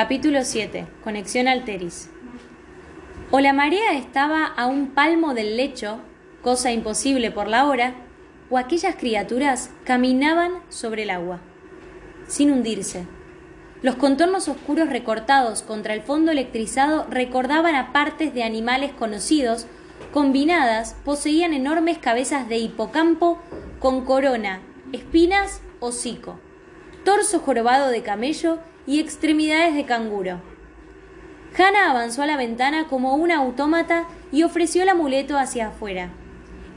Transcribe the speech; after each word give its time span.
Capítulo 0.00 0.44
7. 0.44 0.86
Conexión 1.02 1.48
alteris. 1.48 2.08
O 3.32 3.40
la 3.40 3.52
marea 3.52 3.94
estaba 3.94 4.44
a 4.44 4.68
un 4.68 4.90
palmo 4.90 5.34
del 5.34 5.56
lecho, 5.56 5.98
cosa 6.40 6.70
imposible 6.70 7.32
por 7.32 7.48
la 7.48 7.66
hora, 7.66 7.94
o 8.48 8.58
aquellas 8.58 8.94
criaturas 8.94 9.70
caminaban 9.82 10.52
sobre 10.68 11.02
el 11.02 11.10
agua, 11.10 11.40
sin 12.28 12.52
hundirse. 12.52 13.06
Los 13.82 13.96
contornos 13.96 14.46
oscuros 14.46 14.88
recortados 14.88 15.62
contra 15.62 15.94
el 15.94 16.02
fondo 16.02 16.30
electrizado 16.30 17.04
recordaban 17.10 17.74
a 17.74 17.92
partes 17.92 18.32
de 18.32 18.44
animales 18.44 18.92
conocidos, 18.92 19.66
combinadas 20.12 20.94
poseían 21.04 21.52
enormes 21.52 21.98
cabezas 21.98 22.48
de 22.48 22.58
hipocampo 22.58 23.42
con 23.80 24.04
corona, 24.04 24.60
espinas, 24.92 25.60
hocico, 25.80 26.38
torso 27.04 27.40
jorobado 27.40 27.88
de 27.88 28.04
camello 28.04 28.60
y 28.88 29.00
extremidades 29.00 29.74
de 29.74 29.84
canguro. 29.84 30.40
Hannah 31.56 31.90
avanzó 31.90 32.22
a 32.22 32.26
la 32.26 32.38
ventana 32.38 32.86
como 32.88 33.16
una 33.16 33.36
autómata 33.36 34.06
y 34.32 34.44
ofreció 34.44 34.82
el 34.82 34.88
amuleto 34.88 35.36
hacia 35.36 35.68
afuera, 35.68 36.08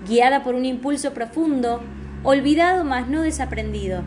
guiada 0.05 0.43
por 0.43 0.53
un 0.55 0.65
impulso 0.65 1.13
profundo, 1.13 1.81
olvidado 2.23 2.83
mas 2.83 3.07
no 3.07 3.21
desaprendido. 3.21 4.03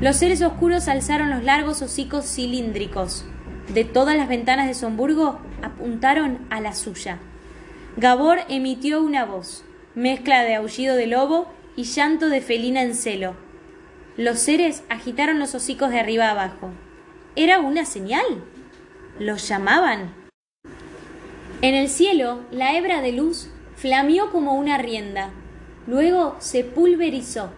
Los 0.00 0.16
seres 0.16 0.40
oscuros 0.40 0.86
alzaron 0.86 1.30
los 1.30 1.42
largos 1.42 1.82
hocicos 1.82 2.26
cilíndricos. 2.26 3.24
De 3.74 3.82
todas 3.82 4.16
las 4.16 4.28
ventanas 4.28 4.68
de 4.68 4.74
Somburgo 4.74 5.40
apuntaron 5.62 6.38
a 6.48 6.60
la 6.60 6.74
suya. 6.74 7.18
Gabor 7.96 8.38
emitió 8.48 9.02
una 9.02 9.24
voz, 9.24 9.64
mezcla 9.96 10.44
de 10.44 10.54
aullido 10.54 10.94
de 10.94 11.08
lobo 11.08 11.48
y 11.74 11.84
llanto 11.84 12.28
de 12.28 12.40
felina 12.40 12.82
en 12.82 12.94
celo. 12.94 13.34
Los 14.16 14.38
seres 14.38 14.84
agitaron 14.88 15.40
los 15.40 15.56
hocicos 15.56 15.90
de 15.90 15.98
arriba 15.98 16.30
abajo. 16.30 16.70
Era 17.38 17.58
una 17.60 17.84
señal. 17.84 18.24
Los 19.18 19.46
llamaban. 19.46 20.14
En 21.60 21.74
el 21.74 21.90
cielo, 21.90 22.40
la 22.50 22.74
hebra 22.74 23.02
de 23.02 23.12
luz 23.12 23.50
flameó 23.74 24.30
como 24.30 24.54
una 24.54 24.78
rienda. 24.78 25.28
Luego 25.86 26.36
se 26.38 26.64
pulverizó 26.64 27.50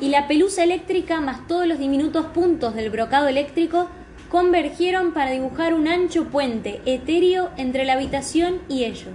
y 0.00 0.08
la 0.08 0.28
pelusa 0.28 0.64
eléctrica 0.64 1.20
más 1.20 1.46
todos 1.46 1.66
los 1.66 1.78
diminutos 1.78 2.24
puntos 2.28 2.74
del 2.74 2.88
brocado 2.88 3.28
eléctrico 3.28 3.90
convergieron 4.30 5.12
para 5.12 5.32
dibujar 5.32 5.74
un 5.74 5.88
ancho 5.88 6.28
puente 6.28 6.80
etéreo 6.86 7.50
entre 7.58 7.84
la 7.84 7.92
habitación 7.92 8.62
y 8.66 8.84
ellos. 8.84 9.12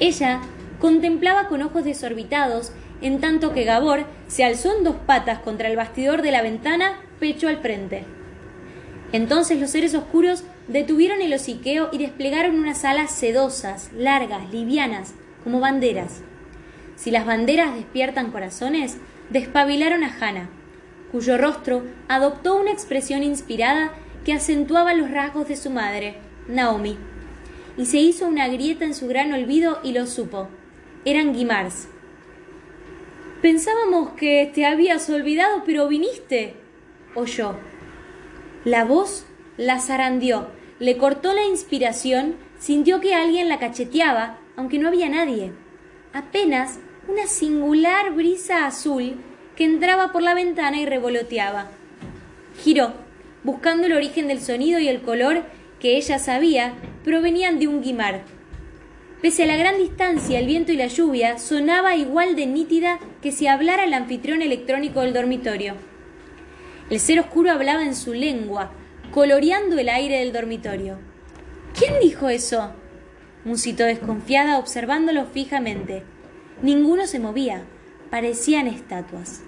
Ella 0.00 0.40
contemplaba 0.80 1.48
con 1.48 1.60
ojos 1.60 1.84
desorbitados, 1.84 2.72
en 3.02 3.20
tanto 3.20 3.52
que 3.52 3.64
Gabor 3.64 4.06
se 4.28 4.44
alzó 4.44 4.74
en 4.74 4.82
dos 4.82 4.96
patas 5.06 5.40
contra 5.40 5.68
el 5.68 5.76
bastidor 5.76 6.22
de 6.22 6.32
la 6.32 6.40
ventana, 6.40 7.02
pecho 7.20 7.48
al 7.48 7.58
frente. 7.58 8.06
Entonces 9.12 9.60
los 9.60 9.70
seres 9.70 9.94
oscuros 9.94 10.44
detuvieron 10.68 11.20
el 11.20 11.34
hociqueo 11.34 11.90
y 11.92 11.98
desplegaron 11.98 12.58
unas 12.58 12.84
alas 12.84 13.12
sedosas, 13.14 13.90
largas, 13.92 14.50
livianas, 14.50 15.14
como 15.44 15.60
banderas. 15.60 16.22
Si 16.96 17.10
las 17.10 17.26
banderas 17.26 17.74
despiertan 17.74 18.30
corazones, 18.30 18.96
despabilaron 19.30 20.02
a 20.02 20.16
Hannah, 20.18 20.48
cuyo 21.10 21.36
rostro 21.36 21.82
adoptó 22.08 22.56
una 22.58 22.72
expresión 22.72 23.22
inspirada 23.22 23.92
que 24.24 24.32
acentuaba 24.32 24.94
los 24.94 25.10
rasgos 25.10 25.48
de 25.48 25.56
su 25.56 25.68
madre, 25.68 26.16
Naomi, 26.48 26.96
y 27.76 27.86
se 27.86 27.98
hizo 27.98 28.26
una 28.26 28.48
grieta 28.48 28.84
en 28.84 28.94
su 28.94 29.08
gran 29.08 29.32
olvido 29.32 29.78
y 29.82 29.92
lo 29.92 30.06
supo. 30.06 30.48
Eran 31.04 31.34
Guimars. 31.34 31.88
Pensábamos 33.42 34.10
que 34.12 34.50
te 34.54 34.64
habías 34.64 35.10
olvidado, 35.10 35.64
pero 35.66 35.88
viniste, 35.88 36.54
oyó. 37.14 37.56
La 38.64 38.84
voz 38.84 39.26
la 39.56 39.80
zarandeó, 39.80 40.48
le 40.78 40.96
cortó 40.96 41.32
la 41.34 41.44
inspiración, 41.44 42.36
sintió 42.60 43.00
que 43.00 43.14
alguien 43.14 43.48
la 43.48 43.58
cacheteaba, 43.58 44.38
aunque 44.56 44.78
no 44.78 44.86
había 44.86 45.08
nadie. 45.08 45.52
Apenas 46.12 46.78
una 47.08 47.26
singular 47.26 48.12
brisa 48.12 48.66
azul 48.66 49.16
que 49.56 49.64
entraba 49.64 50.12
por 50.12 50.22
la 50.22 50.34
ventana 50.34 50.80
y 50.80 50.86
revoloteaba. 50.86 51.70
Giró, 52.62 52.92
buscando 53.42 53.86
el 53.86 53.94
origen 53.94 54.28
del 54.28 54.40
sonido 54.40 54.78
y 54.78 54.86
el 54.86 55.02
color 55.02 55.42
que 55.80 55.96
ella 55.96 56.20
sabía 56.20 56.74
provenían 57.04 57.58
de 57.58 57.66
un 57.66 57.82
guimar. 57.82 58.22
Pese 59.20 59.42
a 59.42 59.46
la 59.46 59.56
gran 59.56 59.78
distancia, 59.78 60.38
el 60.38 60.46
viento 60.46 60.70
y 60.70 60.76
la 60.76 60.86
lluvia 60.86 61.38
sonaba 61.38 61.96
igual 61.96 62.36
de 62.36 62.46
nítida 62.46 63.00
que 63.20 63.32
si 63.32 63.48
hablara 63.48 63.84
el 63.84 63.94
anfitrión 63.94 64.40
electrónico 64.40 65.00
del 65.00 65.12
dormitorio. 65.12 65.74
El 66.92 67.00
ser 67.00 67.18
oscuro 67.20 67.50
hablaba 67.50 67.84
en 67.84 67.96
su 67.96 68.12
lengua, 68.12 68.70
coloreando 69.12 69.78
el 69.78 69.88
aire 69.88 70.18
del 70.18 70.30
dormitorio. 70.30 70.98
¿Quién 71.74 71.94
dijo 72.02 72.28
eso? 72.28 72.74
musitó 73.46 73.84
desconfiada 73.84 74.58
observándolo 74.58 75.24
fijamente. 75.24 76.02
Ninguno 76.60 77.06
se 77.06 77.18
movía, 77.18 77.64
parecían 78.10 78.66
estatuas. 78.66 79.40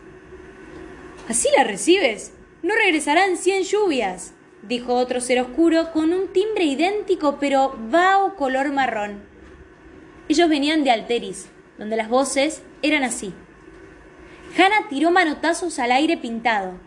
¿Así 1.29 1.51
la 1.55 1.65
recibes? 1.65 2.33
No 2.63 2.75
regresarán 2.77 3.37
cien 3.37 3.63
lluvias, 3.65 4.33
dijo 4.63 4.95
otro 4.95 5.21
ser 5.21 5.39
oscuro 5.43 5.93
con 5.93 6.15
un 6.15 6.33
timbre 6.33 6.65
idéntico 6.65 7.37
pero 7.39 7.77
vaho 7.91 8.37
color 8.37 8.73
marrón. 8.73 9.23
Ellos 10.31 10.49
venían 10.49 10.83
de 10.83 10.93
Alteris, 10.93 11.51
donde 11.77 11.99
las 11.99 12.09
voces 12.09 12.63
eran 12.81 13.03
así. 13.03 13.35
Hannah 14.57 14.89
tiró 14.89 15.11
manotazos 15.11 15.79
al 15.79 15.93
aire 15.93 16.17
pintado. 16.17 16.81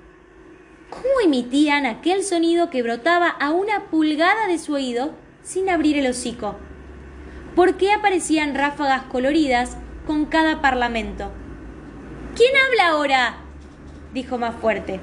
¿Cómo 0.90 1.20
emitían 1.22 1.86
aquel 1.86 2.24
sonido 2.24 2.70
que 2.70 2.82
brotaba 2.82 3.28
a 3.28 3.52
una 3.52 3.86
pulgada 3.86 4.48
de 4.48 4.58
su 4.58 4.74
oído 4.74 5.12
sin 5.44 5.70
abrir 5.70 5.98
el 5.98 6.08
hocico? 6.08 6.56
¿Por 7.56 7.76
qué 7.76 7.92
aparecían 7.92 8.56
ráfagas 8.56 9.04
coloridas 9.04 9.78
con 10.06 10.26
cada 10.26 10.62
parlamento? 10.62 11.32
¿Quién 12.36 12.52
habla 12.56 12.90
ahora? 12.90 13.38
dijo 14.14 14.38
más 14.38 14.56
fuerte. 14.56 15.02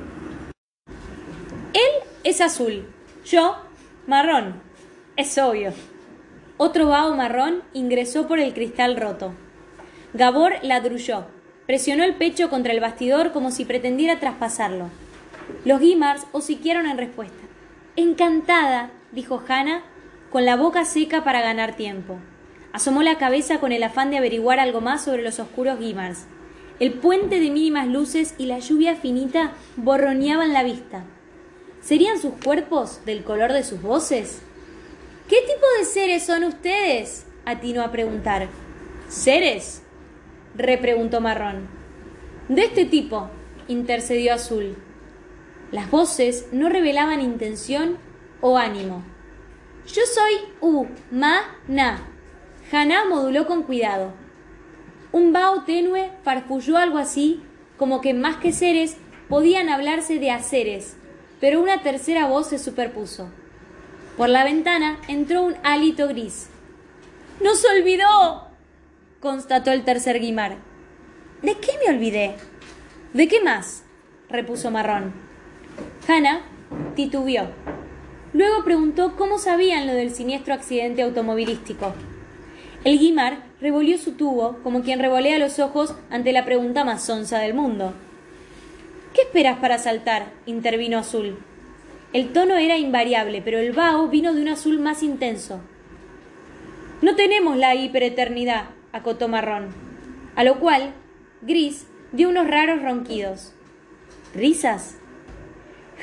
Él 1.75 1.91
es 2.23 2.41
azul, 2.41 2.87
yo 3.27 3.57
marrón. 4.07 4.63
Es 5.17 5.37
obvio. 5.37 5.73
Otro 6.57 6.89
vaho 6.89 7.15
marrón 7.15 7.63
ingresó 7.75 8.27
por 8.27 8.39
el 8.39 8.55
cristal 8.55 8.97
roto. 8.97 9.35
Gabor 10.15 10.55
ladrulló. 10.63 11.27
Presionó 11.67 12.05
el 12.05 12.15
pecho 12.15 12.49
contra 12.49 12.73
el 12.73 12.81
bastidor 12.81 13.33
como 13.33 13.51
si 13.51 13.65
pretendiera 13.65 14.21
traspasarlo. 14.21 14.91
Los 15.65 15.81
Guimars 15.81 16.27
hociquearon 16.33 16.87
en 16.87 16.99
respuesta. 16.99 17.43
Encantada, 17.97 18.91
dijo 19.13 19.43
Hannah, 19.47 19.83
con 20.31 20.45
la 20.45 20.57
boca 20.57 20.85
seca 20.85 21.25
para 21.25 21.41
ganar 21.41 21.77
tiempo. 21.77 22.19
Asomó 22.73 23.03
la 23.03 23.19
cabeza 23.19 23.61
con 23.61 23.71
el 23.71 23.83
afán 23.83 24.11
de 24.11 24.19
averiguar 24.19 24.59
algo 24.59 24.81
más 24.81 25.05
sobre 25.05 25.23
los 25.23 25.39
oscuros 25.39 25.79
Guimars. 25.79 26.27
El 26.81 26.95
puente 26.95 27.39
de 27.39 27.51
mínimas 27.51 27.87
luces 27.87 28.35
y 28.37 28.47
la 28.47 28.59
lluvia 28.59 28.97
finita 28.97 29.53
borroneaban 29.77 30.53
la 30.53 30.65
vista. 30.65 31.05
¿Serían 31.81 32.19
sus 32.19 32.33
cuerpos 32.43 33.05
del 33.05 33.23
color 33.23 33.53
de 33.53 33.63
sus 33.63 33.81
voces? 33.81 34.43
¿Qué 35.29 35.37
tipo 35.37 35.67
de 35.79 35.85
seres 35.85 36.25
son 36.25 36.45
ustedes? 36.45 37.27
atinó 37.45 37.83
a 37.83 37.93
preguntar. 37.93 38.49
¿Seres? 39.09 39.83
repreguntó 40.57 41.21
Marrón. 41.21 41.69
De 42.49 42.65
este 42.65 42.87
tipo, 42.87 43.31
intercedió 43.69 44.35
Azul. 44.35 44.77
Las 45.75 45.91
voces 45.91 46.47
no 46.53 46.69
revelaban 46.69 47.21
intención 47.21 47.99
o 48.41 48.59
ánimo. 48.59 49.03
Yo 49.89 50.03
soy 50.07 50.35
U, 50.61 50.87
Ma, 51.11 51.41
Na. 51.67 52.01
Haná 52.71 53.07
moduló 53.07 53.49
con 53.49 53.65
cuidado. 53.65 54.13
Un 55.11 55.33
vaho 55.33 55.65
tenue 55.65 56.13
farfulló 56.23 56.77
algo 56.77 56.99
así, 56.99 57.43
como 57.77 58.01
que 58.01 58.15
más 58.15 58.37
que 58.37 58.53
seres 58.53 58.99
podían 59.29 59.69
hablarse 59.69 60.21
de 60.21 60.31
haceres, 60.31 60.95
pero 61.41 61.61
una 61.61 61.83
tercera 61.83 62.29
voz 62.29 62.51
se 62.51 62.61
superpuso. 62.61 63.29
Por 64.17 64.29
la 64.29 64.45
ventana 64.45 65.01
entró 65.09 65.43
un 65.43 65.57
hálito 65.65 66.07
gris. 66.07 66.51
¡Nos 67.43 67.65
olvidó! 67.65 68.47
constató 69.19 69.73
el 69.73 69.83
tercer 69.83 70.21
guimar. 70.21 70.57
¿De 71.43 71.59
qué 71.59 71.73
me 71.85 71.93
olvidé? 71.93 72.37
¿De 73.13 73.27
qué 73.27 73.43
más? 73.43 73.83
repuso 74.29 74.71
Marrón. 74.71 75.34
Hannah 76.07 76.43
titubeó. 76.95 77.49
Luego 78.35 78.65
preguntó 78.65 79.17
cómo 79.17 79.39
sabían 79.39 79.87
lo 79.87 79.95
del 79.95 80.15
siniestro 80.15 80.53
accidente 80.53 81.03
automovilístico. 81.03 81.95
El 82.85 82.99
guimar 82.99 83.45
revolvió 83.61 83.97
su 83.97 84.13
tubo 84.13 84.59
como 84.63 84.83
quien 84.83 84.99
revolea 84.99 85.39
los 85.39 85.59
ojos 85.59 85.95
ante 86.11 86.33
la 86.33 86.45
pregunta 86.45 86.85
más 86.85 87.03
sonsa 87.03 87.39
del 87.39 87.55
mundo. 87.55 87.95
¿Qué 89.15 89.23
esperas 89.23 89.59
para 89.59 89.79
saltar? 89.79 90.33
intervino 90.45 90.99
Azul. 90.99 91.39
El 92.13 92.33
tono 92.33 92.57
era 92.57 92.77
invariable, 92.77 93.41
pero 93.43 93.59
el 93.59 93.73
vaho 93.73 94.09
vino 94.09 94.35
de 94.35 94.43
un 94.43 94.49
azul 94.49 94.79
más 94.81 95.03
intenso. 95.03 95.61
No 97.01 97.17
tenemos 97.17 97.57
la 97.57 97.75
hipereternidad, 97.75 98.67
acotó 98.93 99.29
Marrón. 99.29 99.69
A 100.37 100.45
lo 100.45 100.61
cual, 100.61 100.93
Gris 101.43 101.87
dio 102.13 102.29
unos 102.29 102.47
raros 102.47 102.83
ronquidos. 102.83 103.53
¿Risas? 104.35 104.99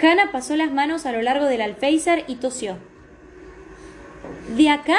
Hannah 0.01 0.31
pasó 0.31 0.55
las 0.55 0.71
manos 0.71 1.05
a 1.05 1.11
lo 1.11 1.21
largo 1.21 1.45
del 1.45 1.61
alféizar 1.61 2.23
y 2.27 2.35
tosió. 2.35 2.77
¿De 4.55 4.69
acá? 4.69 4.97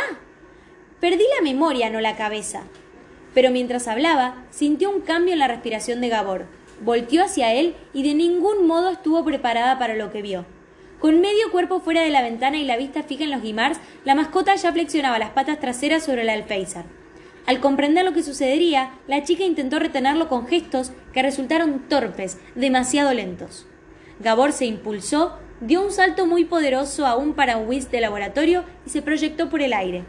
Perdí 1.00 1.24
la 1.36 1.42
memoria, 1.42 1.90
no 1.90 2.00
la 2.00 2.16
cabeza. 2.16 2.62
Pero 3.34 3.50
mientras 3.50 3.88
hablaba, 3.88 4.44
sintió 4.50 4.90
un 4.90 5.00
cambio 5.00 5.32
en 5.32 5.38
la 5.38 5.48
respiración 5.48 6.00
de 6.00 6.08
Gabor. 6.08 6.46
Volteó 6.80 7.24
hacia 7.24 7.52
él 7.54 7.74
y 7.92 8.02
de 8.02 8.14
ningún 8.14 8.66
modo 8.66 8.90
estuvo 8.90 9.24
preparada 9.24 9.78
para 9.78 9.94
lo 9.94 10.12
que 10.12 10.22
vio. 10.22 10.44
Con 11.00 11.20
medio 11.20 11.50
cuerpo 11.50 11.80
fuera 11.80 12.02
de 12.02 12.10
la 12.10 12.22
ventana 12.22 12.58
y 12.58 12.64
la 12.64 12.76
vista 12.76 13.02
fija 13.02 13.24
en 13.24 13.30
los 13.30 13.42
guimars, 13.42 13.80
la 14.04 14.14
mascota 14.14 14.54
ya 14.54 14.72
flexionaba 14.72 15.18
las 15.18 15.30
patas 15.30 15.58
traseras 15.58 16.04
sobre 16.04 16.22
el 16.22 16.28
alféizar. 16.28 16.84
Al 17.46 17.58
comprender 17.58 18.04
lo 18.04 18.12
que 18.12 18.22
sucedería, 18.22 18.92
la 19.08 19.24
chica 19.24 19.42
intentó 19.42 19.80
retenerlo 19.80 20.28
con 20.28 20.46
gestos 20.46 20.92
que 21.12 21.22
resultaron 21.22 21.88
torpes, 21.88 22.38
demasiado 22.54 23.12
lentos. 23.12 23.66
Gabor 24.22 24.52
se 24.52 24.66
impulsó, 24.66 25.36
dio 25.60 25.82
un 25.82 25.90
salto 25.90 26.26
muy 26.26 26.44
poderoso 26.44 27.06
aún 27.06 27.34
para 27.34 27.56
un 27.56 27.68
whist 27.68 27.90
de 27.90 28.00
laboratorio 28.00 28.64
y 28.86 28.90
se 28.90 29.02
proyectó 29.02 29.50
por 29.50 29.62
el 29.62 29.72
aire. 29.72 30.04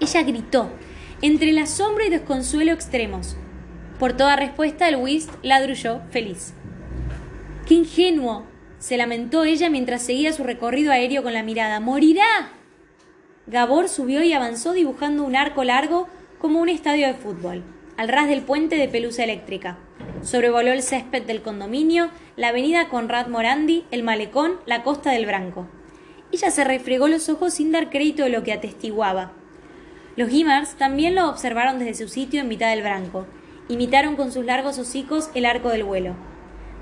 Ella 0.00 0.22
gritó, 0.22 0.70
entre 1.20 1.50
el 1.50 1.58
asombro 1.58 2.04
y 2.06 2.08
desconsuelo 2.08 2.72
extremos. 2.72 3.36
Por 3.98 4.14
toda 4.14 4.36
respuesta, 4.36 4.88
el 4.88 4.96
whist 4.96 5.30
ladrulló 5.42 6.00
feliz. 6.10 6.54
¡Qué 7.66 7.74
ingenuo! 7.74 8.46
se 8.78 8.96
lamentó 8.96 9.44
ella 9.44 9.68
mientras 9.68 10.00
seguía 10.00 10.32
su 10.32 10.42
recorrido 10.42 10.90
aéreo 10.90 11.22
con 11.22 11.34
la 11.34 11.42
mirada. 11.42 11.78
¡Morirá! 11.80 12.52
Gabor 13.46 13.90
subió 13.90 14.22
y 14.22 14.32
avanzó 14.32 14.72
dibujando 14.72 15.24
un 15.24 15.36
arco 15.36 15.64
largo 15.64 16.08
como 16.38 16.60
un 16.60 16.70
estadio 16.70 17.06
de 17.06 17.12
fútbol, 17.12 17.62
al 17.98 18.08
ras 18.08 18.28
del 18.28 18.40
puente 18.40 18.76
de 18.76 18.88
pelusa 18.88 19.24
eléctrica. 19.24 19.76
Sobrevoló 20.22 20.72
el 20.72 20.82
césped 20.82 21.22
del 21.22 21.42
condominio, 21.42 22.10
la 22.36 22.48
avenida 22.48 22.88
Conrad 22.88 23.28
Morandi, 23.28 23.84
el 23.90 24.02
malecón, 24.02 24.60
la 24.66 24.82
costa 24.82 25.12
del 25.12 25.26
Branco. 25.26 25.66
Ella 26.32 26.50
se 26.50 26.64
refregó 26.64 27.08
los 27.08 27.28
ojos 27.28 27.54
sin 27.54 27.72
dar 27.72 27.90
crédito 27.90 28.24
de 28.24 28.30
lo 28.30 28.42
que 28.42 28.52
atestiguaba. 28.52 29.32
Los 30.16 30.28
Guimars 30.28 30.74
también 30.74 31.14
lo 31.14 31.28
observaron 31.28 31.78
desde 31.78 32.04
su 32.04 32.08
sitio 32.08 32.40
en 32.40 32.48
mitad 32.48 32.70
del 32.70 32.82
Branco. 32.82 33.26
Imitaron 33.68 34.16
con 34.16 34.30
sus 34.30 34.44
largos 34.44 34.78
hocicos 34.78 35.30
el 35.34 35.46
arco 35.46 35.70
del 35.70 35.84
vuelo. 35.84 36.14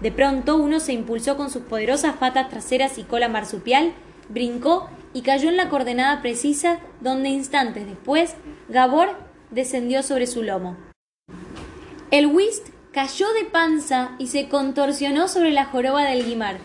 De 0.02 0.11
pronto 0.11 0.56
uno 0.56 0.81
se 0.81 0.93
impulsó 0.93 1.37
con 1.37 1.50
sus 1.50 1.62
poderosas 1.62 2.17
patas 2.17 2.49
traseras 2.49 2.99
y 2.99 3.05
cola 3.05 3.29
marsupial, 3.29 3.93
brincó 4.29 4.88
y 5.12 5.23
cayó 5.23 5.49
en 5.49 5.56
la 5.56 5.69
coordenada 5.69 6.23
precisa 6.23 6.81
donde 7.00 7.29
instantes 7.29 7.87
después 7.87 8.34
Gabor 8.69 9.17
descendió 9.50 10.02
sobre 10.02 10.26
su 10.26 10.43
lomo. 10.43 10.76
El 12.11 12.26
whist 12.26 12.69
cayó 12.93 13.26
de 13.35 13.44
panza 13.44 14.12
y 14.19 14.29
se 14.29 14.49
contorsionó 14.49 15.29
sobre 15.29 15.50
la 15.50 15.67
joroba 15.67 16.05
del 16.05 16.25
guimar. 16.25 16.58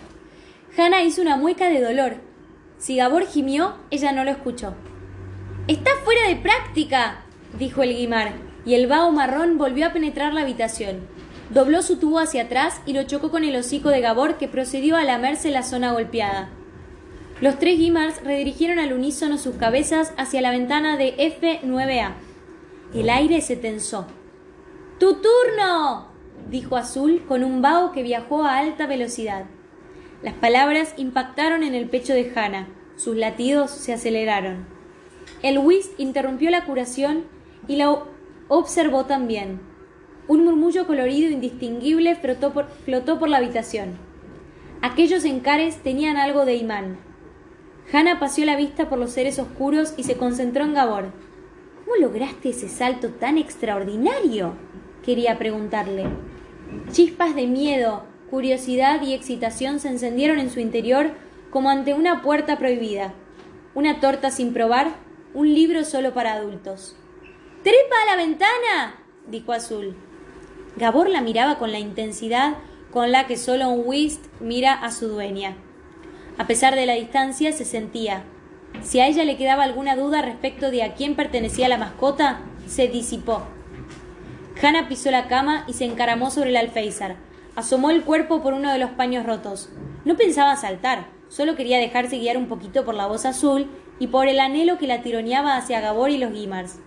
Hannah 0.77 1.03
hizo 1.03 1.21
una 1.21 1.37
mueca 1.37 1.69
de 1.69 1.81
dolor. 1.81 2.15
Si 2.77 2.95
Gabor 2.95 3.27
gimió, 3.27 3.75
ella 3.91 4.11
no 4.11 4.23
lo 4.23 4.31
escuchó. 4.31 4.73
Está 5.67 5.91
fuera 6.03 6.27
de 6.27 6.35
práctica, 6.35 7.23
dijo 7.57 7.83
el 7.83 7.95
guimar, 7.95 8.33
y 8.65 8.73
el 8.73 8.87
vaho 8.87 9.11
marrón 9.11 9.57
volvió 9.57 9.85
a 9.87 9.93
penetrar 9.93 10.33
la 10.33 10.41
habitación. 10.41 11.07
Dobló 11.49 11.81
su 11.81 11.97
tubo 11.97 12.19
hacia 12.19 12.43
atrás 12.43 12.81
y 12.85 12.93
lo 12.93 13.03
chocó 13.03 13.29
con 13.29 13.43
el 13.43 13.55
hocico 13.55 13.89
de 13.89 14.01
Gabor 14.01 14.37
que 14.37 14.47
procedió 14.47 14.95
a 14.95 15.03
lamerse 15.03 15.51
la 15.51 15.63
zona 15.63 15.91
golpeada. 15.91 16.49
Los 17.41 17.59
tres 17.59 17.77
guimars 17.77 18.23
redirigieron 18.23 18.79
al 18.79 18.93
unísono 18.93 19.37
sus 19.37 19.55
cabezas 19.55 20.13
hacia 20.17 20.41
la 20.41 20.51
ventana 20.51 20.97
de 20.97 21.15
F9A. 21.17 22.13
El 22.93 23.09
aire 23.09 23.41
se 23.41 23.55
tensó. 23.55 24.07
¡Tu 24.99 25.15
turno! 25.15 26.12
Dijo 26.49 26.75
Azul 26.75 27.23
con 27.27 27.43
un 27.43 27.61
vaho 27.61 27.91
que 27.91 28.03
viajó 28.03 28.43
a 28.43 28.57
alta 28.57 28.87
velocidad. 28.87 29.45
Las 30.21 30.33
palabras 30.33 30.93
impactaron 30.97 31.63
en 31.63 31.75
el 31.75 31.89
pecho 31.89 32.13
de 32.13 32.31
Hannah. 32.33 32.69
Sus 32.95 33.15
latidos 33.15 33.71
se 33.71 33.93
aceleraron. 33.93 34.65
El 35.41 35.59
whist 35.59 35.99
interrumpió 35.99 36.49
la 36.49 36.65
curación 36.65 37.25
y 37.67 37.75
la 37.75 38.03
observó 38.47 39.05
también. 39.05 39.59
Un 40.27 40.45
murmullo 40.45 40.87
colorido 40.87 41.29
indistinguible 41.29 42.15
flotó 42.15 42.53
por, 42.53 42.69
flotó 42.85 43.19
por 43.19 43.29
la 43.29 43.37
habitación. 43.37 43.97
Aquellos 44.81 45.25
encares 45.25 45.83
tenían 45.83 46.17
algo 46.17 46.45
de 46.45 46.55
imán. 46.55 46.97
Hannah 47.91 48.19
paseó 48.19 48.45
la 48.45 48.55
vista 48.55 48.89
por 48.89 48.97
los 48.97 49.11
seres 49.11 49.39
oscuros 49.39 49.93
y 49.97 50.03
se 50.03 50.15
concentró 50.15 50.63
en 50.63 50.73
Gabor. 50.73 51.11
¿Cómo 51.83 51.97
lograste 51.97 52.49
ese 52.49 52.69
salto 52.69 53.09
tan 53.09 53.37
extraordinario? 53.37 54.53
quería 55.03 55.37
preguntarle. 55.37 56.05
Chispas 56.93 57.33
de 57.33 57.47
miedo, 57.47 58.03
curiosidad 58.29 59.01
y 59.01 59.15
excitación 59.15 59.79
se 59.79 59.87
encendieron 59.87 60.37
en 60.37 60.51
su 60.51 60.59
interior 60.59 61.11
como 61.49 61.71
ante 61.71 61.95
una 61.95 62.21
puerta 62.21 62.59
prohibida. 62.59 63.15
Una 63.73 63.99
torta 63.99 64.29
sin 64.29 64.53
probar, 64.53 64.91
un 65.33 65.51
libro 65.51 65.85
solo 65.85 66.13
para 66.13 66.33
adultos. 66.33 66.95
¡Trepa 67.63 67.95
a 68.03 68.05
la 68.05 68.15
ventana! 68.15 69.03
dijo 69.27 69.53
Azul. 69.53 69.95
Gabor 70.75 71.09
la 71.09 71.21
miraba 71.21 71.57
con 71.57 71.71
la 71.71 71.79
intensidad 71.79 72.57
con 72.91 73.11
la 73.11 73.25
que 73.25 73.37
solo 73.37 73.69
un 73.69 73.81
whist 73.87 74.25
mira 74.39 74.73
a 74.73 74.91
su 74.91 75.07
dueña. 75.07 75.57
A 76.37 76.45
pesar 76.45 76.75
de 76.75 76.85
la 76.85 76.93
distancia, 76.93 77.53
se 77.53 77.65
sentía 77.65 78.23
si 78.83 78.99
a 78.99 79.07
ella 79.07 79.23
le 79.23 79.37
quedaba 79.37 79.63
alguna 79.63 79.95
duda 79.95 80.21
respecto 80.21 80.69
de 80.69 80.83
a 80.83 80.93
quién 80.93 81.15
pertenecía 81.15 81.69
la 81.69 81.79
mascota, 81.79 82.41
se 82.67 82.87
disipó. 82.87 83.47
Hannah 84.61 84.87
pisó 84.87 85.11
la 85.11 85.27
cama 85.27 85.65
y 85.67 85.73
se 85.73 85.85
encaramó 85.85 86.31
sobre 86.31 86.49
el 86.51 86.57
alféizar. 86.57 87.15
Asomó 87.55 87.91
el 87.91 88.03
cuerpo 88.03 88.41
por 88.41 88.53
uno 88.53 88.71
de 88.71 88.79
los 88.79 88.91
paños 88.91 89.25
rotos. 89.25 89.69
No 90.05 90.15
pensaba 90.15 90.55
saltar, 90.55 91.07
solo 91.29 91.55
quería 91.55 91.77
dejarse 91.77 92.17
guiar 92.17 92.37
un 92.37 92.47
poquito 92.47 92.85
por 92.85 92.95
la 92.95 93.07
voz 93.07 93.25
azul 93.25 93.67
y 93.99 94.07
por 94.07 94.27
el 94.27 94.39
anhelo 94.39 94.77
que 94.77 94.87
la 94.87 95.01
tironeaba 95.01 95.55
hacia 95.55 95.81
Gabor 95.81 96.09
y 96.09 96.17
los 96.17 96.31
Guimars. 96.33 96.79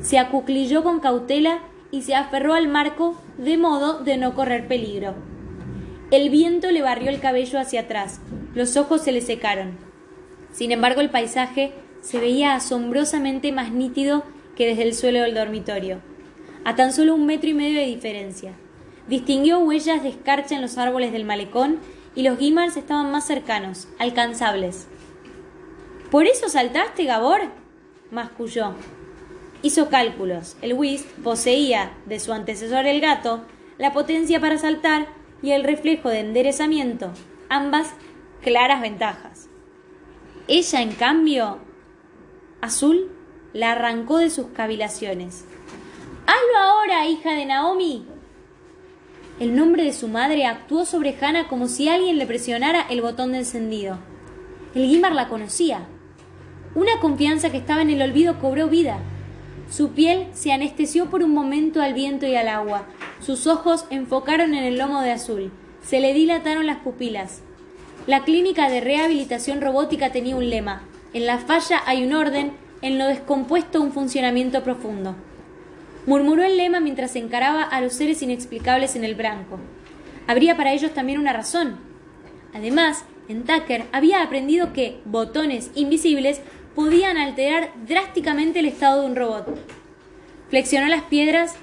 Se 0.00 0.18
acuclilló 0.18 0.82
con 0.82 1.00
cautela 1.00 1.60
y 1.90 2.02
se 2.02 2.14
aferró 2.14 2.54
al 2.54 2.68
marco 2.68 3.20
de 3.38 3.56
modo 3.56 4.02
de 4.02 4.16
no 4.16 4.34
correr 4.34 4.68
peligro. 4.68 5.14
El 6.10 6.30
viento 6.30 6.70
le 6.70 6.82
barrió 6.82 7.10
el 7.10 7.20
cabello 7.20 7.58
hacia 7.58 7.82
atrás, 7.82 8.20
los 8.54 8.76
ojos 8.76 9.02
se 9.02 9.12
le 9.12 9.20
secaron. 9.20 9.78
Sin 10.52 10.72
embargo, 10.72 11.00
el 11.00 11.10
paisaje 11.10 11.72
se 12.00 12.18
veía 12.18 12.54
asombrosamente 12.54 13.52
más 13.52 13.72
nítido 13.72 14.24
que 14.56 14.66
desde 14.66 14.82
el 14.82 14.94
suelo 14.94 15.20
del 15.20 15.34
dormitorio, 15.34 16.00
a 16.64 16.76
tan 16.76 16.92
solo 16.92 17.14
un 17.14 17.26
metro 17.26 17.48
y 17.48 17.54
medio 17.54 17.80
de 17.80 17.86
diferencia. 17.86 18.52
Distinguió 19.08 19.58
huellas 19.58 20.02
de 20.02 20.10
escarcha 20.10 20.54
en 20.54 20.62
los 20.62 20.78
árboles 20.78 21.12
del 21.12 21.24
malecón 21.24 21.78
y 22.14 22.22
los 22.22 22.38
guimars 22.38 22.76
estaban 22.76 23.10
más 23.10 23.26
cercanos, 23.26 23.88
alcanzables. 23.98 24.86
¿Por 26.10 26.26
eso 26.26 26.48
saltaste, 26.48 27.04
Gabor? 27.04 27.40
masculló. 28.10 28.74
Hizo 29.62 29.88
cálculos. 29.88 30.56
El 30.62 30.74
whist 30.74 31.06
poseía, 31.22 31.92
de 32.06 32.18
su 32.18 32.32
antecesor 32.32 32.86
el 32.86 33.00
gato, 33.00 33.44
la 33.78 33.92
potencia 33.92 34.40
para 34.40 34.58
saltar 34.58 35.06
y 35.42 35.52
el 35.52 35.64
reflejo 35.64 36.08
de 36.08 36.20
enderezamiento, 36.20 37.12
ambas 37.48 37.94
claras 38.42 38.80
ventajas. 38.80 39.48
Ella, 40.48 40.82
en 40.82 40.92
cambio, 40.92 41.58
Azul, 42.60 43.10
la 43.52 43.72
arrancó 43.72 44.18
de 44.18 44.30
sus 44.30 44.48
cavilaciones. 44.48 45.44
¡Hazlo 46.30 46.58
ahora, 46.58 47.08
hija 47.08 47.32
de 47.32 47.44
Naomi! 47.44 48.06
El 49.40 49.56
nombre 49.56 49.82
de 49.82 49.92
su 49.92 50.06
madre 50.06 50.46
actuó 50.46 50.84
sobre 50.84 51.16
Hannah 51.20 51.48
como 51.48 51.66
si 51.66 51.88
alguien 51.88 52.18
le 52.18 52.26
presionara 52.26 52.86
el 52.88 53.00
botón 53.00 53.32
de 53.32 53.38
encendido. 53.38 53.98
El 54.76 54.86
Guimar 54.86 55.12
la 55.12 55.26
conocía. 55.26 55.88
Una 56.76 57.00
confianza 57.00 57.50
que 57.50 57.56
estaba 57.56 57.82
en 57.82 57.90
el 57.90 58.00
olvido 58.00 58.38
cobró 58.38 58.68
vida. 58.68 59.00
Su 59.72 59.90
piel 59.90 60.28
se 60.32 60.52
anestesió 60.52 61.10
por 61.10 61.24
un 61.24 61.34
momento 61.34 61.82
al 61.82 61.94
viento 61.94 62.28
y 62.28 62.36
al 62.36 62.46
agua. 62.46 62.84
Sus 63.18 63.48
ojos 63.48 63.86
enfocaron 63.90 64.54
en 64.54 64.62
el 64.62 64.78
lomo 64.78 65.00
de 65.00 65.10
azul. 65.10 65.50
Se 65.82 65.98
le 65.98 66.14
dilataron 66.14 66.64
las 66.64 66.76
pupilas. 66.76 67.42
La 68.06 68.22
clínica 68.22 68.70
de 68.70 68.80
rehabilitación 68.80 69.60
robótica 69.60 70.12
tenía 70.12 70.36
un 70.36 70.48
lema. 70.48 70.82
En 71.12 71.26
la 71.26 71.38
falla 71.38 71.82
hay 71.86 72.04
un 72.04 72.12
orden, 72.12 72.52
en 72.82 72.98
lo 72.98 73.06
descompuesto 73.06 73.82
un 73.82 73.90
funcionamiento 73.90 74.62
profundo. 74.62 75.16
Murmuró 76.10 76.42
el 76.42 76.56
lema 76.56 76.80
mientras 76.80 77.14
encaraba 77.14 77.62
a 77.62 77.80
los 77.80 77.92
seres 77.92 78.20
inexplicables 78.20 78.96
en 78.96 79.04
el 79.04 79.14
branco. 79.14 79.60
Habría 80.26 80.56
para 80.56 80.72
ellos 80.72 80.92
también 80.92 81.20
una 81.20 81.32
razón. 81.32 81.78
Además, 82.52 83.04
en 83.28 83.44
Tucker 83.44 83.84
había 83.92 84.20
aprendido 84.20 84.72
que 84.72 84.98
botones 85.04 85.70
invisibles 85.76 86.40
podían 86.74 87.16
alterar 87.16 87.70
drásticamente 87.86 88.58
el 88.58 88.66
estado 88.66 89.02
de 89.02 89.06
un 89.06 89.14
robot. 89.14 89.56
Flexionó 90.48 90.88
las 90.88 91.02
piedras 91.02 91.54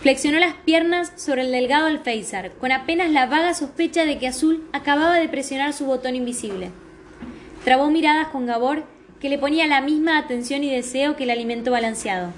Flexionó 0.00 0.38
las 0.38 0.54
piernas 0.54 1.12
sobre 1.16 1.42
el 1.42 1.52
delgado 1.52 1.88
alféizar, 1.88 2.52
con 2.52 2.72
apenas 2.72 3.10
la 3.10 3.26
vaga 3.26 3.52
sospecha 3.52 4.06
de 4.06 4.18
que 4.18 4.28
Azul 4.28 4.66
acababa 4.72 5.16
de 5.18 5.28
presionar 5.28 5.74
su 5.74 5.84
botón 5.84 6.16
invisible. 6.16 6.70
Trabó 7.64 7.90
miradas 7.90 8.28
con 8.28 8.46
Gabor, 8.46 8.84
que 9.22 9.28
le 9.28 9.38
ponía 9.38 9.68
la 9.68 9.80
misma 9.80 10.18
atención 10.18 10.64
y 10.64 10.70
deseo 10.74 11.14
que 11.14 11.22
el 11.22 11.30
alimento 11.30 11.70
balanceado. 11.70 12.32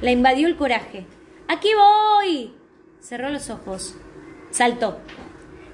La 0.00 0.10
invadió 0.10 0.48
el 0.48 0.56
coraje. 0.56 1.06
¡Aquí 1.46 1.68
voy! 1.76 2.52
Cerró 3.00 3.30
los 3.30 3.50
ojos. 3.50 3.94
Saltó. 4.50 4.98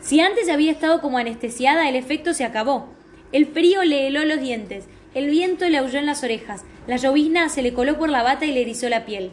Si 0.01 0.21
antes 0.21 0.51
había 0.51 0.71
estado 0.71 1.01
como 1.01 1.17
anestesiada, 1.17 1.89
el 1.89 1.97
efecto 1.97 2.35
se 2.35 2.45
acabó. 2.45 2.91
El 3.33 3.47
frío 3.47 3.83
le 3.85 4.07
heló 4.07 4.23
los 4.27 4.39
dientes, 4.39 4.85
el 5.15 5.31
viento 5.31 5.67
le 5.67 5.79
aulló 5.79 5.99
en 5.99 6.05
las 6.05 6.23
orejas, 6.25 6.65
la 6.87 6.97
llovizna 6.97 7.49
se 7.49 7.63
le 7.63 7.73
coló 7.73 7.97
por 7.97 8.11
la 8.11 8.23
bata 8.23 8.45
y 8.45 8.53
le 8.53 8.61
erizó 8.61 8.91
la 8.91 9.07
piel. 9.07 9.31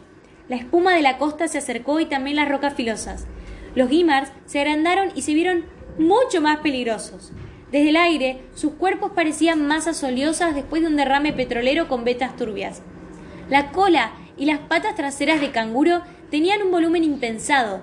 La 0.48 0.56
espuma 0.56 0.94
de 0.94 1.02
la 1.02 1.18
costa 1.18 1.46
se 1.46 1.58
acercó 1.58 2.00
y 2.00 2.06
también 2.06 2.36
las 2.36 2.48
rocas 2.48 2.72
filosas. 2.72 3.26
Los 3.74 3.90
guimars 3.90 4.32
se 4.46 4.60
agrandaron 4.60 5.10
y 5.14 5.22
se 5.22 5.34
vieron 5.34 5.66
mucho 5.98 6.40
más 6.40 6.60
peligrosos. 6.60 7.32
Desde 7.70 7.90
el 7.90 7.96
aire, 7.96 8.40
sus 8.54 8.72
cuerpos 8.72 9.12
parecían 9.14 9.66
masas 9.66 10.02
oleosas 10.02 10.54
después 10.54 10.80
de 10.80 10.88
un 10.88 10.96
derrame 10.96 11.34
petrolero 11.34 11.86
con 11.86 12.04
vetas 12.04 12.34
turbias. 12.36 12.82
La 13.50 13.72
cola 13.72 14.12
y 14.38 14.46
las 14.46 14.58
patas 14.60 14.94
traseras 14.94 15.40
de 15.40 15.50
canguro 15.50 16.02
tenían 16.30 16.62
un 16.62 16.70
volumen 16.70 17.04
impensado. 17.04 17.82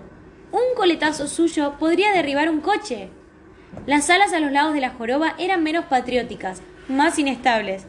Un 0.51 0.75
coletazo 0.75 1.27
suyo 1.27 1.75
podría 1.77 2.11
derribar 2.11 2.49
un 2.49 2.61
coche. 2.61 3.09
Las 3.85 4.09
alas 4.09 4.33
a 4.33 4.39
los 4.39 4.51
lados 4.51 4.73
de 4.73 4.81
la 4.81 4.91
joroba 4.91 5.35
eran 5.37 5.61
menos 5.61 5.85
patrióticas, 5.85 6.61
más 6.87 7.19
inestables. 7.19 7.85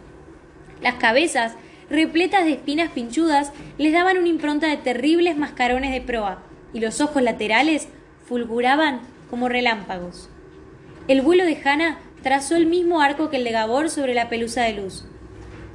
Las 0.82 0.94
cabezas, 0.94 1.54
repletas 1.88 2.44
de 2.44 2.52
espinas 2.52 2.90
pinchudas, 2.90 3.52
les 3.78 3.92
daban 3.92 4.18
una 4.18 4.28
impronta 4.28 4.66
de 4.66 4.76
terribles 4.76 5.36
mascarones 5.36 5.92
de 5.92 6.00
proa, 6.00 6.42
y 6.74 6.80
los 6.80 7.00
ojos 7.00 7.22
laterales 7.22 7.88
fulguraban 8.26 9.00
como 9.30 9.48
relámpagos. 9.48 10.28
El 11.08 11.22
vuelo 11.22 11.44
de 11.44 11.56
Hanna 11.64 11.98
trazó 12.22 12.56
el 12.56 12.66
mismo 12.66 13.00
arco 13.00 13.30
que 13.30 13.36
el 13.36 13.44
de 13.44 13.52
Gabor 13.52 13.90
sobre 13.90 14.12
la 14.12 14.28
pelusa 14.28 14.64
de 14.64 14.72
luz. 14.72 15.04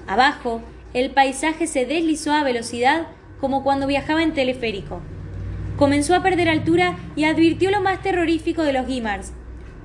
Abajo, 0.05 0.61
el 0.93 1.11
paisaje 1.11 1.67
se 1.67 1.85
deslizó 1.85 2.33
a 2.33 2.43
velocidad 2.43 3.07
como 3.39 3.63
cuando 3.63 3.87
viajaba 3.87 4.23
en 4.23 4.33
teleférico. 4.33 4.99
Comenzó 5.77 6.15
a 6.15 6.21
perder 6.21 6.49
altura 6.49 6.97
y 7.15 7.23
advirtió 7.23 7.71
lo 7.71 7.79
más 7.79 8.01
terrorífico 8.01 8.63
de 8.63 8.73
los 8.73 8.87
Guimars. 8.87 9.31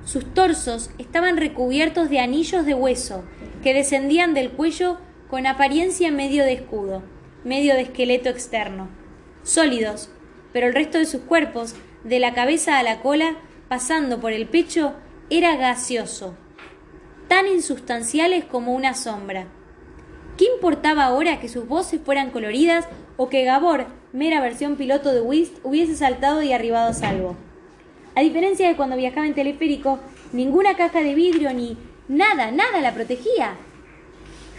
Sus 0.03 0.25
torsos 0.33 0.89
estaban 0.97 1.37
recubiertos 1.37 2.09
de 2.09 2.19
anillos 2.19 2.65
de 2.65 2.73
hueso 2.73 3.23
que 3.63 3.73
descendían 3.73 4.33
del 4.33 4.51
cuello 4.51 4.97
con 5.29 5.47
apariencia 5.47 6.11
medio 6.11 6.43
de 6.43 6.53
escudo, 6.53 7.03
medio 7.45 7.73
de 7.73 7.83
esqueleto 7.83 8.27
externo. 8.27 8.89
Sólidos, 9.43 10.09
pero 10.51 10.67
el 10.67 10.73
resto 10.73 10.97
de 10.97 11.05
sus 11.05 11.21
cuerpos, 11.21 11.73
de 12.03 12.19
la 12.19 12.33
cabeza 12.33 12.79
a 12.79 12.83
la 12.83 12.99
cola, 12.99 13.37
pasando 13.69 14.19
por 14.19 14.33
el 14.33 14.45
pecho, 14.47 14.93
era 15.29 15.57
gaseoso, 15.57 16.35
tan 17.27 17.47
insustanciales 17.47 18.45
como 18.45 18.73
una 18.73 18.93
sombra. 18.93 19.47
¿Qué 20.37 20.45
importaba 20.55 21.03
ahora 21.03 21.41
que 21.41 21.49
sus 21.49 21.67
voces 21.67 21.99
fueran 22.03 22.31
coloridas 22.31 22.87
o 23.17 23.27
que 23.27 23.43
Gabor, 23.43 23.87
mera 24.13 24.39
versión 24.39 24.77
piloto 24.77 25.11
de 25.13 25.19
Whist, 25.19 25.57
hubiese 25.63 25.95
saltado 25.95 26.41
y 26.43 26.53
arribado 26.53 26.89
a 26.89 26.93
salvo? 26.93 27.35
A 28.15 28.21
diferencia 28.21 28.69
de 28.69 28.77
cuando 28.77 28.95
viajaba 28.95 29.27
en 29.27 29.33
teleférico, 29.33 29.99
ninguna 30.31 30.77
caja 30.77 31.01
de 31.01 31.13
vidrio 31.13 31.51
ni 31.51 31.77
nada, 32.07 32.49
nada 32.51 32.79
la 32.79 32.93
protegía. 32.93 33.55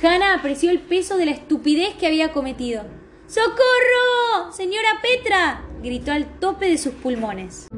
Hannah 0.02 0.34
apreció 0.34 0.70
el 0.70 0.80
peso 0.80 1.16
de 1.16 1.24
la 1.24 1.32
estupidez 1.32 1.94
que 1.94 2.06
había 2.06 2.32
cometido. 2.32 2.84
¡Socorro! 3.26 4.52
¡Señora 4.52 5.00
Petra! 5.00 5.64
gritó 5.82 6.12
al 6.12 6.38
tope 6.38 6.68
de 6.68 6.78
sus 6.78 6.92
pulmones. 6.92 7.68